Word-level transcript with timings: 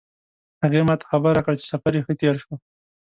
هغې 0.63 0.81
ما 0.87 0.95
ته 0.99 1.05
خبر 1.11 1.31
راکړ 1.37 1.53
چې 1.59 1.65
سفر 1.71 1.91
یې 1.95 2.01
ښه 2.05 2.13
تیر 2.19 2.35
شو 2.43 2.53